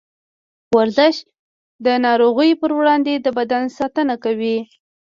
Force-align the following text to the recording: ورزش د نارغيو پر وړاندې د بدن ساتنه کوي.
ورزش 0.77 1.15
د 1.85 1.87
نارغيو 2.05 2.59
پر 2.61 2.71
وړاندې 2.79 3.13
د 3.15 3.27
بدن 3.37 3.63
ساتنه 3.77 4.15
کوي. 4.23 4.57